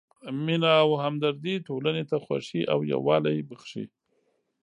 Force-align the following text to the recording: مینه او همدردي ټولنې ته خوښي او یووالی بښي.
مینه 0.45 0.71
او 0.83 0.89
همدردي 1.05 1.53
ټولنې 1.67 2.03
ته 2.09 2.17
خوښي 2.25 2.61
او 2.73 2.79
یووالی 2.93 3.37
بښي. 3.47 3.85